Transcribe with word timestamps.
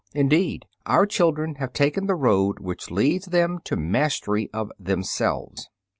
Indeed, 0.15 0.65
our 0.87 1.05
children 1.05 1.57
have 1.59 1.73
taken 1.73 2.07
the 2.07 2.15
road 2.15 2.57
which 2.59 2.89
leads 2.89 3.27
them 3.27 3.59
to 3.65 3.75
mastery 3.75 4.49
of 4.51 4.71
themselves. 4.79 5.69